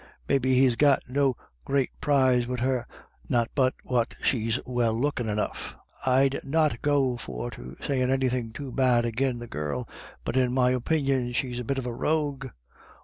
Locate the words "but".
3.53-3.75, 10.25-10.35